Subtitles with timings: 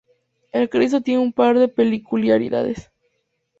[0.51, 2.89] El Cristo tiene un par de peculiaridades.